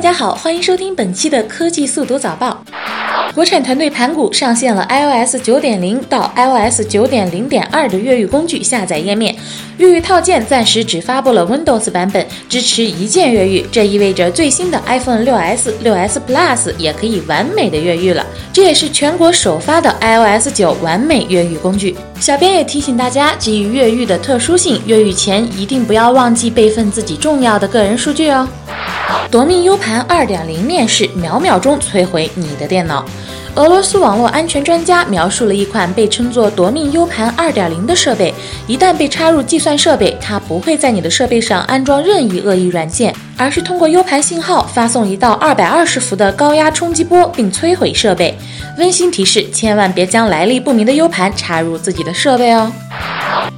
[0.00, 2.64] 大家好，欢迎收听本期的科技速读早报。
[3.34, 9.36] 国产团队盘古上线了 iOS 9.0到 iOS 9.0.2的越狱工具下载页面，
[9.76, 13.66] 越狱套件暂时只发布了 Windows 版本，支持一键越狱。
[13.70, 18.24] 这意味着最新的 iPhone 6s、6s Plus 也可以完美的越狱了。
[18.54, 21.94] 这也是全国首发的 iOS 9完美越狱工具。
[22.18, 28.48] 小编也提醒大家，基于越狱的特殊性，越狱前一定不要忘记备份自己重要的个人数据哦。
[29.30, 33.04] 夺命 U 盘2.0面世，秒秒钟摧毁你的电脑。
[33.56, 38.32] 俄罗斯网络安全专家描述了一款被称作“夺命 U 盘 2.0” 的设备，
[38.68, 48.38] 一旦被插入计算设备，它不会在你的设备上安装任意恶意软件，而是通过 U 盘信号发送一道220伏的高压冲击波，并摧毁设备。
[48.78, 52.70] 温馨提示：千万别将来历不明的 U 盘插入自己的设备哦。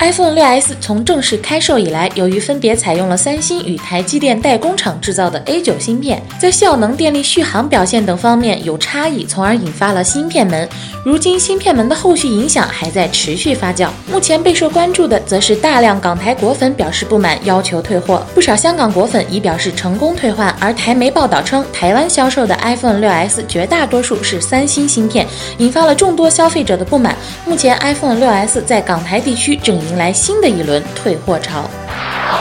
[0.00, 10.68] iPhone 6s 从正式开售以来，由于分别采用了三星与台积电代工厂制造的 A9 芯片，在效能、电力续航表现等方面有差异，从而引发了芯片门。
[11.04, 13.88] 如今，芯片门的后续影响还在持续发酵。
[14.06, 18.24] 目前备受关注的，则是大量港台果粉表示不满，要求退货。
[18.32, 20.54] 不少香港果粉已表示成功退换。
[20.60, 25.26] 而台媒报道称，台湾销售的 iPhone 6s 绝大多数是三星芯片，
[25.58, 27.16] 引发了众多消费者的不满。
[27.44, 31.68] 目前，iPhone 6s 在港台地区正迎来新的一轮退货潮。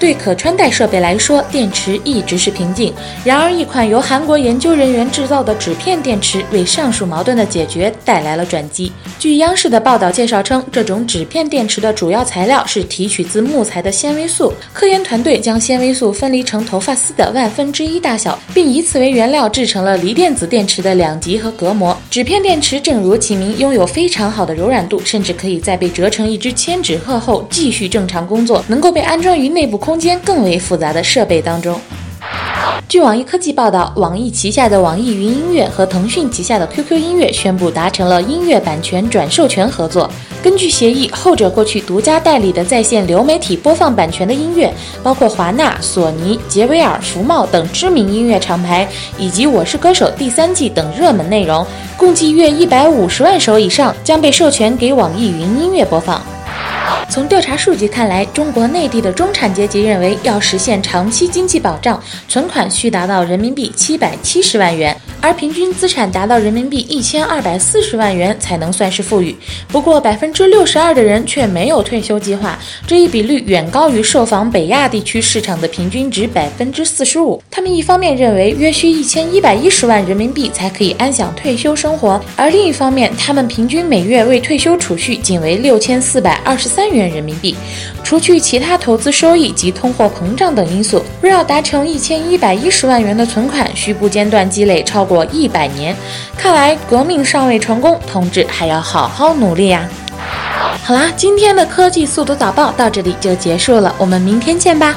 [0.00, 2.94] 对可穿戴设备来说，电池一直是瓶颈。
[3.24, 8.92] 然而，一款由韩国研究人员制造的纸片电池，为上述矛盾的解决带来了转机。
[9.18, 14.52] 据央视的报道介绍称，这种纸片电池的主要材料是提取自木材的纤维素。
[14.72, 21.96] 科研团队将纤维素分离成头发丝的万分之一大小，并以此为原料制成了锂电子电池的两极和隔膜。
[22.08, 31.80] 纸片电池正如其名，拥有非常好的柔软度，甚至可以在被折成一支千纸鹤后继续正常工作，能够被安装于内部空间更为复杂的设备当中。
[32.88, 40.10] 据网易科技报道，网易旗下的网易云音乐和腾讯旗下的 QQ 音乐宣布达成了音乐版权转授权合作。
[40.42, 44.72] 根据协议，后者过去独家代理的在线流媒体播放版权的音乐，
[45.02, 48.88] 包括华纳、索尼、杰威尔、福茂等知名音乐厂牌，
[49.18, 51.66] 以及《我是歌手》第三季等热门内容，
[51.96, 56.22] 共计约一百五十万首以上，将被授权给网易云音乐播放。
[57.10, 69.34] 从调查数据看来，中国内地的中产阶级认为，要实现长期经济保障，存款需达到人民币七百七十万元，而平均资产达到人民币一千二百四十万元才能算是富裕。
[69.68, 77.42] 不过，百分之六十二的人却没有退休计划，这一比率远高于受访北亚地区市场的平均值百分之四十五。
[77.50, 86.97] 他们一方面认为约需一千一百一十万人民币才可以安享退休生活，而另一方面，他们平均每月为退休储蓄仅为六千四百二十三元。
[86.98, 87.56] 元人民币，
[88.02, 95.96] 除去其他投资收益及通货膨胀等因素，若要达成一千一百一十万元的存款，需不间断积累超过一百年。
[96.36, 99.88] 看来革命尚未成功，同志还要好好努力呀！
[100.82, 104.96] 好啦，今天的科技速读早报到这里就结束了，我们明天见吧。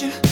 [0.00, 0.31] you.